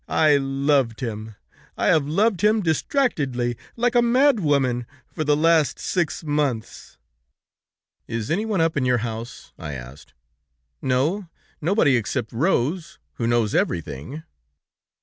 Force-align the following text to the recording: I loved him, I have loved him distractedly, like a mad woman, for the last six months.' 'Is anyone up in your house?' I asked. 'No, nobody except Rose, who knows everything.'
I 0.09 0.37
loved 0.37 1.01
him, 1.01 1.35
I 1.77 1.85
have 1.89 2.07
loved 2.07 2.43
him 2.43 2.63
distractedly, 2.63 3.55
like 3.75 3.93
a 3.93 4.01
mad 4.01 4.39
woman, 4.39 4.87
for 5.05 5.23
the 5.23 5.37
last 5.37 5.77
six 5.77 6.23
months.' 6.23 6.97
'Is 8.07 8.31
anyone 8.31 8.61
up 8.61 8.75
in 8.75 8.83
your 8.83 8.97
house?' 9.05 9.53
I 9.59 9.73
asked. 9.75 10.15
'No, 10.81 11.29
nobody 11.61 11.97
except 11.97 12.33
Rose, 12.33 12.97
who 13.17 13.27
knows 13.27 13.53
everything.' 13.53 14.23